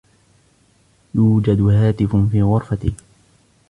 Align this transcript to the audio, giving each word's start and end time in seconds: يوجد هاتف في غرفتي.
يوجد 1.15 1.61
هاتف 1.61 2.15
في 2.15 2.41
غرفتي. 2.41 2.93